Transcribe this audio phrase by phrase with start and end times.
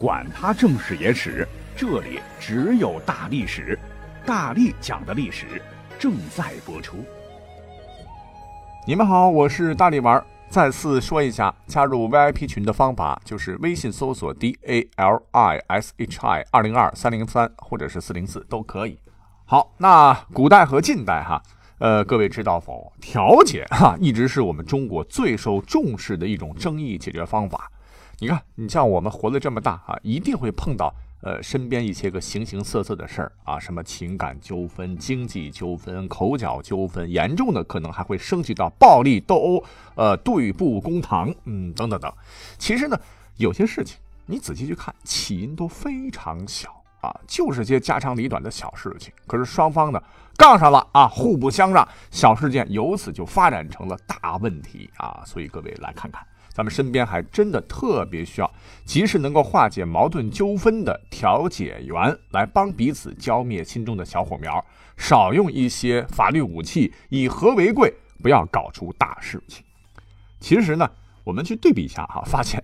[0.00, 3.78] 管他正史野史，这里只有大历史，
[4.24, 5.60] 大力讲的历史
[5.98, 7.04] 正在播出。
[8.86, 10.24] 你们好，我是大力丸。
[10.48, 18.98] 再次说一下，加入 VIP 群的方法就是微信搜索 D A L I S H I 二零二三零三或者是四零四都可以。
[19.44, 21.42] 好，那古代和近代哈，
[21.76, 22.90] 呃，各位知道否？
[23.02, 27.70] 调解哈一直是我们中国最受重视的一种争议解决方法。
[28.22, 39.64] 你看，你像我们活了这么大啊，一定会碰到呃身边一些个形形色色的事儿啊，什么情感纠纷、经济纠纷、口角纠纷，严重的可能还会升级到暴力斗殴、
[39.94, 42.12] 呃对簿公堂，嗯等等等。
[42.58, 43.00] 其实呢，
[43.38, 46.68] 有些事情你仔细去看，起因都非常小
[47.00, 50.02] 啊，就是些家长里短的小事情，可是双方呢
[50.36, 55.22] 杠上了啊，互不相让，小事件由此就发展成了大问题啊。
[55.24, 56.22] 所以各位来看看。
[56.60, 58.50] 咱们身边还真的特别需要
[58.84, 64.62] 及时能够化解矛盾纠纷的调解员，来帮彼此浇灭心中的小火苗，
[64.94, 67.90] 少用一些法律武器，以和为贵，
[68.22, 69.64] 不要搞出大事情。
[70.38, 70.86] 其实呢，
[71.24, 72.62] 我们去对比一下哈，发现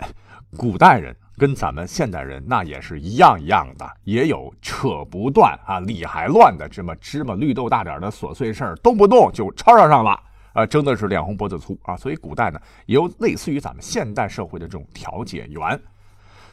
[0.58, 10.22] 古代人跟咱们现代人那也是一样一样的，也有扯不断啊、理还乱的这么芝麻绿豆大点的琐碎事儿，动不动就吵吵上了。
[10.56, 11.94] 啊，争的是脸红脖子粗啊！
[11.94, 15.78] 所以古代呢，也有类似于咱们现代社会的这种调解员。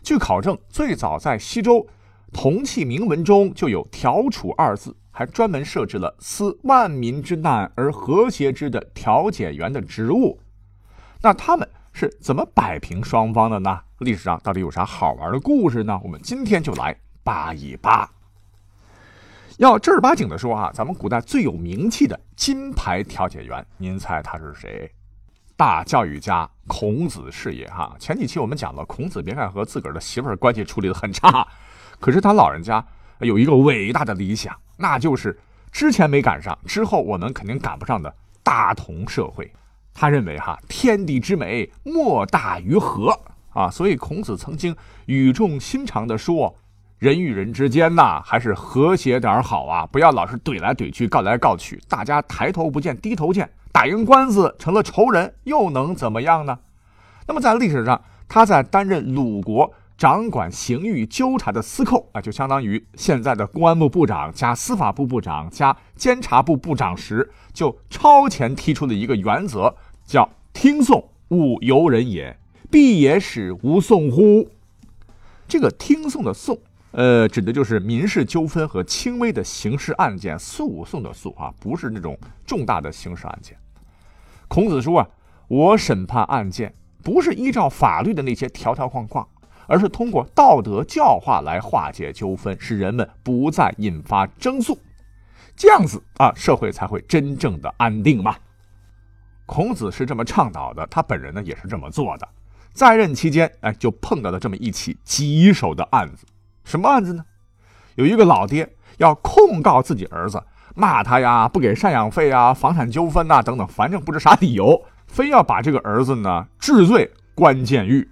[0.02, 1.88] 据考证，最早在西周
[2.34, 10.38] 铜器铭文中就有“调处”二字，还专门设置了思万民之难而和谐之的调解员的职务。
[11.22, 13.80] 那他们是怎么摆平双方的呢？
[14.00, 15.98] 历史上到底有啥好玩的故事呢？
[16.04, 16.94] 我们今天就来
[17.24, 18.12] 扒一扒。
[19.58, 24.92] 要正儿八经的说啊，咱们古代最有名气的金牌调解员，您猜他是谁？
[25.56, 27.96] 大教育家孔子是也哈。
[28.00, 31.48] 前几期我们讲了，孔子别看和自个儿的媳妇儿关系处理的很差，
[32.00, 32.84] 可是他老人家
[33.20, 35.40] 有一个伟大的理想，那就是
[35.72, 39.54] 之前没赶上，之后我们肯定赶不上的大同社会。
[39.94, 43.20] 他认为哈，天地之美莫大于和
[43.52, 44.76] 啊，所以孔子曾经
[45.06, 46.56] 语重心长的说。
[47.04, 49.86] 人与人之间呐，还是和谐点好啊！
[49.86, 56.58] 不要老是怼来怼去，告来告去，大家抬头不见低头见，打赢官司成了仇人，又能怎么样呢？
[57.28, 69.76] 那么在历史上，他在担任鲁国掌管刑狱纠察的司寇啊，就相当于现在的公安部部长加司法部部长加监察部部长时，就超前提出了一个原则，
[70.06, 72.40] 叫听讼勿由人也，
[72.72, 74.48] 必也使无讼乎？
[75.50, 76.58] 这个听讼的讼。
[76.94, 82.16] 呃，指的就是民事纠纷和轻微的刑事案件诉讼的诉啊，不是那种
[82.46, 83.58] 重大的刑事案件。
[84.48, 85.08] 孔子说啊，
[85.48, 86.72] 我审判案件
[87.04, 89.28] 不是依照法律的那些条条框框，
[89.66, 94.78] 而是通过道德教化来化解纠纷，使人们不再引发争诉，
[95.56, 98.36] 这样子啊，社会才会真正的安定嘛。
[99.48, 102.30] 孔子是这么倡导的，他本人呢也是这么做的。
[102.72, 106.28] 在任期间，哎，就碰到了这么一起棘手的案子。
[106.64, 107.24] 什么案子呢？
[107.96, 110.42] 有一个老爹要控告自己儿子，
[110.76, 118.10] 骂他呀，不给赡养费啊，房产纠纷呐，等等，反正不知啥理由，非要把这个儿子呢治罪关监狱。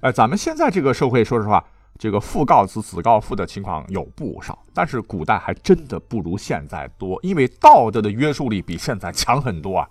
[0.00, 1.62] 哎，咱们现在这个社会，说实话，
[1.98, 9.88] 这个父告子，子告父的情况有不少，但是古代还真的不如现在多，因为道德的约束力比现在强很多啊。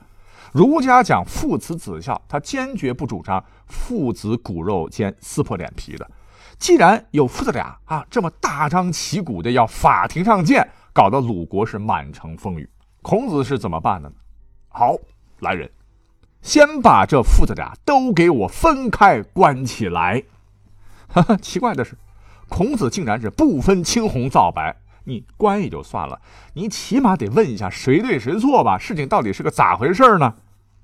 [0.52, 6.10] 儒家讲父慈子孝，他坚决不主张父子骨肉间撕破脸皮的。
[6.58, 12.70] 既然有父子俩啊，这么大张旗鼓的要法庭上见，搞得鲁国是满城风雨。
[13.02, 14.16] 孔子是怎么办的呢？
[14.70, 14.96] 好，
[15.40, 15.70] 来人，
[16.42, 20.24] 先把这父子俩都给我分开关起来。
[21.08, 21.98] 哈哈，奇怪的是，
[22.48, 24.76] 孔子竟然是不分青红皂白。
[25.04, 26.22] 你关也就算了，
[26.54, 28.78] 你起码得问一下谁对谁错吧？
[28.78, 30.36] 事情到底是个咋回事呢？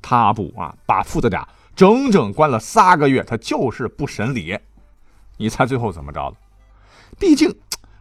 [0.01, 4.57] 他不啊，把父子俩整整关了仨个月，他就是不审理。
[5.37, 6.35] 你猜最后怎么着了？
[7.19, 7.55] 毕竟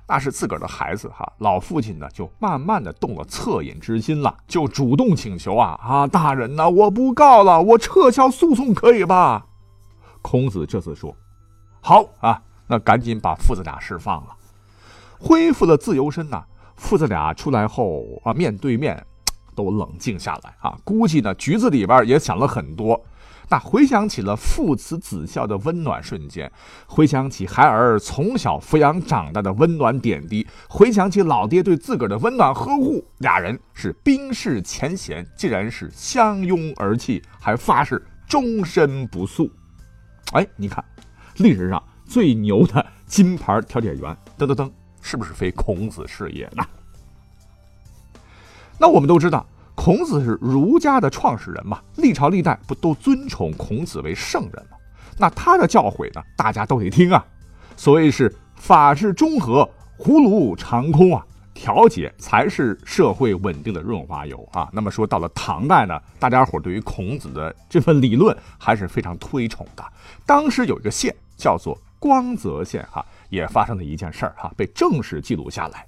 [0.09, 9.47] 那是自个儿的孩子哈，老父亲呢就慢慢的动了恻隐之心了，就主动请求啊啊，大人呐，我不告了，我撤销诉讼可以吧？
[10.23, 11.15] 孔子这次说
[11.81, 14.37] ：“好啊，那赶紧把父子俩释放了，
[15.19, 16.45] 恢复了自由身呐。
[16.77, 19.07] 父子俩出来后啊，面对面
[19.55, 23.01] 都冷静下来啊，估计呢局子里边也想了很多。”
[23.49, 26.51] 那回想起了父慈子孝的温暖瞬间，
[26.87, 39.49] 回想起孩儿从小抚养长大的温暖点滴，回想起老爹对自个儿的温暖呵护，俩人是冰释前嫌，竟然是相拥而泣，还发誓终身不诉。
[40.33, 40.85] 哎，你看，
[41.37, 44.69] 历史上最牛的金牌调解员，噔噔噔，
[45.01, 46.67] 是不是非孔子是也呢？
[48.77, 49.47] 那我们都知道，
[49.87, 54.77] 孔子是儒家的创始人嘛，历朝历代不都尊崇孔子为圣人吗？
[55.17, 57.25] 那他的教诲呢，大家都得听啊。
[57.77, 59.63] 所谓是法治中和，
[59.97, 61.25] 葫芦长空啊。
[61.55, 64.69] 调解才是社会稳定的润滑油啊！
[64.73, 69.85] 那么说到了唐代呢，大家伙对于孔子的这份理论还是非常推崇的。
[70.27, 75.87] 当时有一个县叫做光泽县，哈，也发生了一件事儿，哈，被正式记录下来。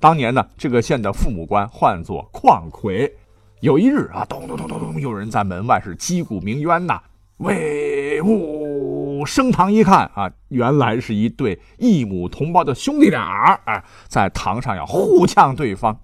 [0.00, 3.14] 当年呢，这个县的父母官唤作况奎。
[3.60, 6.98] 有一日啊，咚咚咚咚咚，有人在门外是击鼓鸣冤呐，
[7.36, 9.26] 喂呜。
[9.26, 16.00] 升堂一看啊，原来是一对异母同胞的兄弟俩啊，在堂上要互呛对方，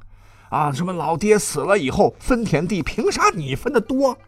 [0.50, 4.18] 啊，什么老爹死了以后分田地，凭啥你分的多？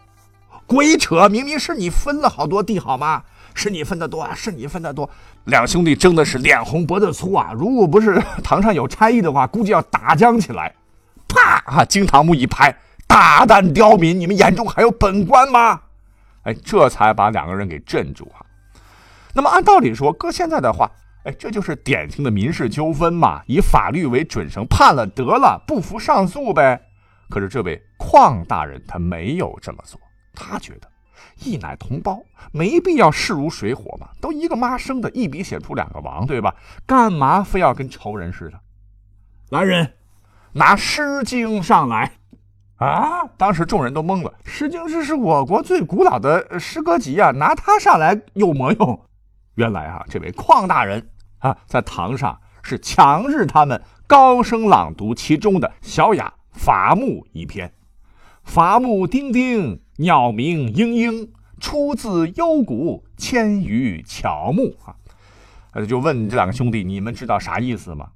[0.66, 1.28] 鬼扯！
[1.28, 3.22] 明明是你分了好多地，好吗？
[3.54, 5.08] 是你分的多啊，是你分的多。
[5.44, 10.74] 两兄弟争的是脸红脖子粗啊，如果不是堂上有差役的话，估计要打僵起来。
[11.28, 11.62] 啪！
[11.66, 12.74] 啊，惊堂木一拍，
[13.06, 15.80] 大胆刁民，你们眼中还有本官吗？
[16.44, 18.40] 哎，这才把两个人给镇住啊。
[19.34, 20.90] 那么按道理说，搁现在的话，
[21.24, 26.80] 哎，这就是典型的民事纠纷嘛，以法律为准绳，判了得了，不服上诉呗。
[27.28, 30.00] 可是这位邝大人他没有这么做，
[30.32, 30.88] 他觉得
[31.42, 32.22] 一奶同胞，
[32.52, 36.54] 没必要势如水火嘛，都一个妈生的，一笔写出两个王，对吧？
[36.86, 38.60] 干嘛非要跟仇人似的？
[39.50, 39.94] 来人，
[40.52, 42.12] 拿《诗经》上来！
[42.76, 43.26] 啊！
[43.36, 49.00] 当时众人都懵了，《诗经》是是我国最古老的诗歌集啊，拿它上来有么用？
[49.56, 57.72] 原来啊，这位邝大人啊，在堂上是强制他们高声朗读其中的小雅伐木一篇。
[58.44, 61.28] 伐木丁丁，鸟鸣嘤嘤，
[61.58, 64.94] 出自幽谷千余乔木啊。
[65.72, 68.10] 他就问这两个兄弟：“你们知道啥意思吗？”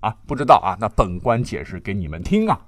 [0.00, 0.76] 啊，不知道啊。
[0.78, 2.66] 那本官解释给你们听啊：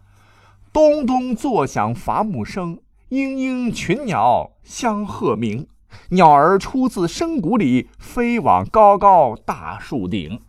[0.72, 2.78] 咚咚作响伐木声，
[3.10, 5.66] 嘤嘤群鸟相和鸣。
[6.08, 10.40] 鸟儿出自深谷里，飞往高高大树顶。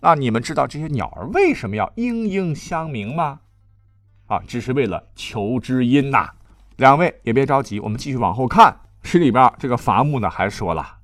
[0.00, 3.40] 那你们知道这些鸟儿为什么要嘤嘤相鸣吗？
[4.28, 6.30] 啊，只是为了求知音呐。
[6.76, 8.80] 两位也别着急，我们继续往后看。
[9.02, 10.98] 诗里边这个伐木呢，还说了：“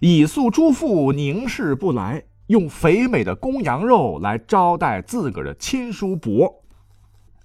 [0.00, 6.62] 以宿诸父凝视不来，用肥美的公羊肉来招待自个儿的亲叔伯。”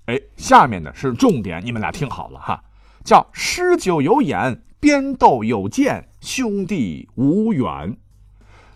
[0.07, 2.63] 哎，下面呢是重点，你们俩听好了哈，
[3.03, 4.63] 叫诗酒有眼。
[4.80, 7.97] 边斗有剑，兄弟无远。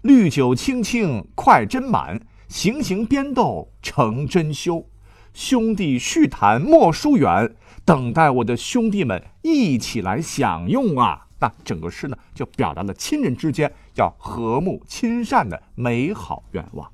[0.02, 4.90] 绿酒青青快斟满，行行边斗成真休。
[5.32, 11.28] 兄弟叙谈莫疏远，等待我的兄弟们一起来享用啊！
[11.40, 16.90] 那整个诗呢，就表达了亲人之间要和睦亲善的美好愿望。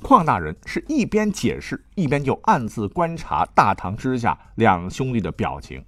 [0.00, 5.84] 邝大人是一边解释，一边就暗自观察大堂之下两兄弟的表情。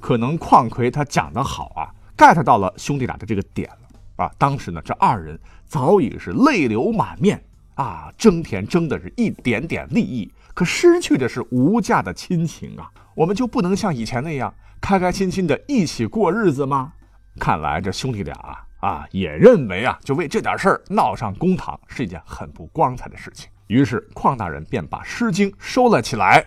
[0.00, 4.32] 可能邝奎他讲的好啊，get 到了兄弟俩的这个点了啊。
[4.38, 7.44] 当时呢，这二人早已是泪流满面
[7.74, 12.90] 啊，争田争的是一点点利益，可失去的是无价的亲情啊。
[13.14, 16.92] 我们就不能像以前那样开开心心的一起过日子吗？
[17.38, 23.48] 看来这兄弟俩啊啊也认为啊，就为这点事儿闹上公堂是一件很不光彩的事情。
[23.68, 26.44] 于是邝大人便把《诗经》收了起来。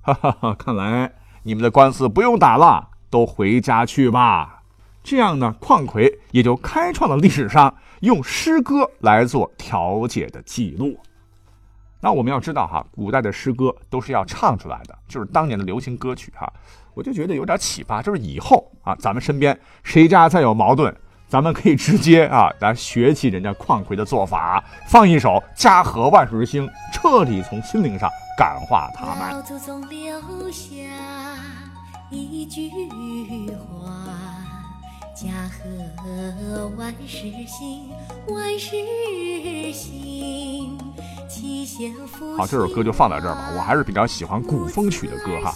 [0.00, 1.12] 哈 哈哈，看来。
[1.46, 4.62] 你们的官司不用打了，都回家去吧。
[5.02, 10.98] 这样呢，邝奎也就开创了历史上用诗歌来做调解的记录。
[12.04, 16.52] 那我们要知道哈，古代的诗歌都是要唱出来的，就是当年的流行歌曲哈。
[16.92, 20.94] 我就觉得有点启发，就是以后啊，咱们身边谁家再有矛盾，
[21.26, 29.30] 咱们可以直接啊来学习人家邝奎的做法，放一首《家和万事兴》，彻底从心灵上感化他们。
[29.30, 30.20] 老祖宗留
[30.50, 30.68] 下
[32.10, 32.68] 一句
[33.80, 33.88] 话，
[35.14, 37.88] 家和万事兴，
[38.28, 38.76] 万事
[39.72, 40.83] 兴。
[42.36, 43.50] 好，这首歌就放在这儿吧。
[43.56, 45.54] 我还是比较喜欢古风曲的歌哈。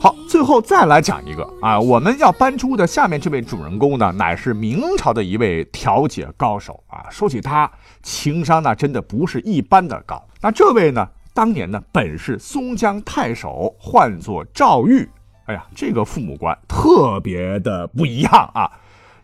[0.00, 7.06] 好，最后再来讲一个啊，我们要搬出的下面这位主人公呢，乃是明朝的一位调解高手啊。
[7.10, 7.70] 说起他，
[8.02, 10.22] 情商那真的不是一般的高。
[10.40, 15.08] 那这位呢，当年呢本是松江太守，唤作赵玉。
[15.46, 18.70] 哎呀，这个父母官特别的不一样啊！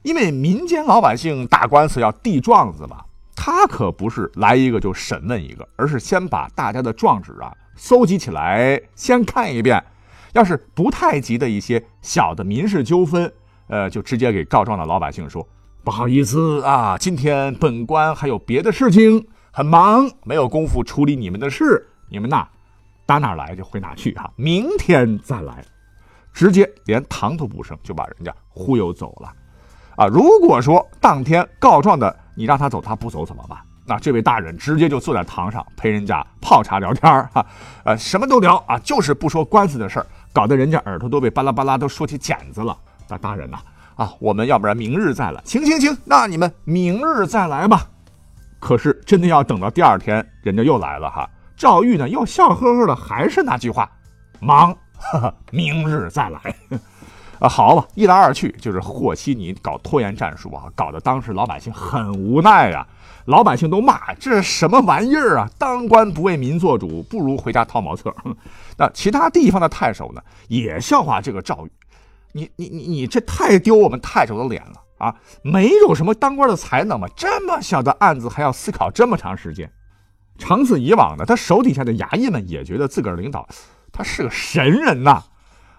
[0.02, 3.04] 因为民间老百姓打官司要递状子嘛，
[3.42, 9.82] 他可不是来一个就审问一个，而是先把大家的状纸啊搜集起来，先看一遍。
[10.34, 13.32] 要是不太急的一些小的民事纠纷，
[13.68, 15.48] 呃，就直接给告状的老百姓说
[15.82, 21.88] ：“不好意思啊，今天本官还有别的事情，很忙，没有功夫处理你们的事。
[22.10, 22.46] 你们呐，
[23.06, 25.64] 打哪来就回哪去哈，明天再来。
[26.34, 29.32] 直接连堂都不剩，就把人家忽悠走了。
[29.96, 33.58] 啊，如果说当天告状的你让他走，他不走怎么办？
[33.84, 37.44] 那这位大人直接就坐在堂上陪人家泡茶聊天哈，
[37.84, 42.74] 呃，什么都聊啊，就是不说官司的事儿，搞得人家耳朵都被巴拉巴拉都说起茧子了。
[43.10, 43.58] 那大人呐，
[43.94, 45.42] 啊，我们要不然明日再来？
[45.44, 47.86] 行行行，那你们明日再来吧。
[48.58, 51.28] 可是真的要等到第二天，人家又来了哈。
[51.58, 53.90] 赵玉呢，又笑呵呵的，还是那句话，
[54.40, 54.74] 忙。
[55.50, 56.40] 明日再来，
[57.40, 62.86] 啊，好吧，一来二去就是和稀泥搞拖延战术啊，搞得当时老百姓很无奈啊，
[63.24, 65.50] 老百姓都骂这是什么玩意儿啊？
[65.58, 68.14] 当官不为民做主，不如回家掏茅厕。
[68.76, 71.70] 那其他地方的太守呢，也笑话这个赵玉，
[72.32, 75.14] 你你你你这太丢我们太守的脸了啊！
[75.42, 77.08] 没有什么当官的才能吗？
[77.16, 79.72] 这么小的案子还要思考这么长时间？
[80.36, 83.48] 长此以往呢，他手底下的衙役们也觉得自个儿领导。
[83.92, 85.22] 他是个神人呐，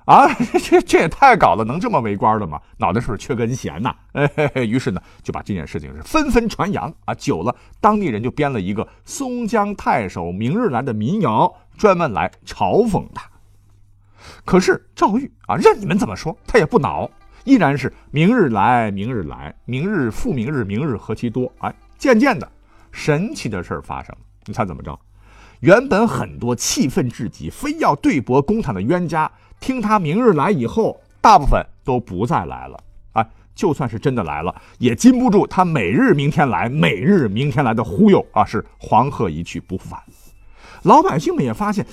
[0.05, 2.59] 啊， 这这也太搞了，能这么为官的吗？
[2.77, 3.95] 脑袋是不是缺根弦呐？
[4.13, 4.29] 哎，
[4.65, 7.13] 于是呢，就把这件事情是纷纷传扬啊。
[7.13, 13.29] 久了，当地人就编了一个松江太守明日来的民谣，专门来嘲讽他。
[14.43, 17.09] 可是赵玉啊，任你们怎么说，他也不恼，
[17.43, 21.51] 依然是明日来，明日来，明日复明日，明日何其多。
[21.59, 22.51] 哎，渐渐的，
[22.91, 24.99] 神奇的事儿发生了，你猜怎么着？
[25.61, 32.83] 原本很多气愤至极、非要对簿公堂的冤家，听他明日来以后，大部分都不再来了。
[33.13, 38.43] 啊，就算是真的来了，也禁不住他每日明天来、每日明天来的忽悠啊！
[38.43, 40.01] 是黄鹤一去不复返。
[40.81, 41.85] 老百姓们也发现，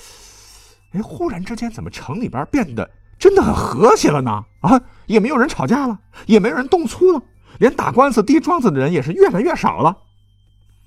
[0.92, 4.46] 哎，忽然之间怎么城里边变得真的很和谐了呢？
[4.60, 7.22] 啊，也没有人吵架了，也没有人动粗了，
[7.58, 9.94] 连打官司、递状子的人也是越来越少了。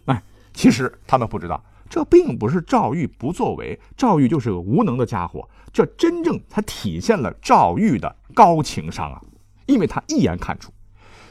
[0.05, 1.63] 哎，其实他们不知道。
[1.91, 5.45] 这并不是赵玉不作为，赵玉就是个无能的家伙。
[5.73, 9.21] 这真正才体现了赵玉的高情商啊！
[9.65, 10.71] 因为他一眼看出，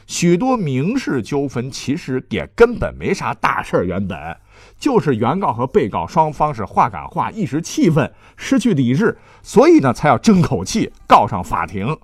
[0.05, 4.37] 许多民事纠纷其实也根本没啥大事儿，原本
[4.77, 11.97] 就是原告和被告双方是话赶话，一时气愤，失去理智，所以呢才要争口气告上法庭。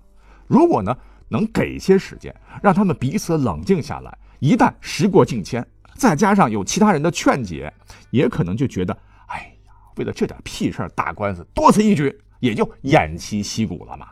[0.48, 0.98] 如果呢
[1.30, 5.64] 能给些时间，让他们彼此冷静下来，一旦时过境迁。
[5.98, 7.74] 再加上有其他人的劝解，
[8.12, 14.08] 也可能就觉得，哎呀，为了这点屁事打官司，多此一举，也就偃旗息鼓了嘛，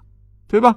[0.47, 0.75] 对吧？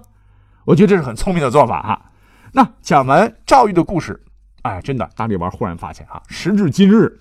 [0.65, 2.11] 我觉得这是很聪明的做法哈。
[2.53, 4.23] 那讲完赵玉的故事，
[4.63, 7.21] 哎，真的，大力丸忽然发现啊，时至今日，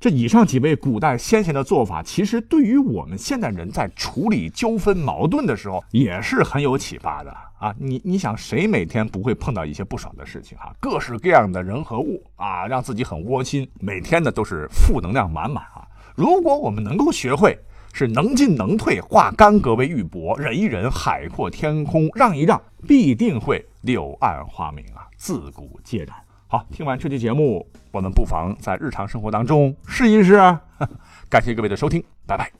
[0.00, 7.30] 这以上几位古代先贤的做法，其实对于我们现代人在处理纠纷矛盾的时候，也是很有启发的。
[7.58, 10.74] 啊，你你想谁每天不会碰到一些不爽的事情哈？
[10.80, 15.86] 各式各样的人和物啊，让自己很窝心，每天呢都是负能量满满啊。
[16.14, 17.58] 如果我们能够学会
[17.92, 26.16] 是能进能退，化干戈为玉帛，忍一忍，海阔天空，让一让，必定会柳暗花明啊，自古皆然。
[26.52, 30.34] 好，听完这期节目，我们不妨在日常生活当中试一试。
[31.30, 32.50] 感谢各位的收听，拜拜。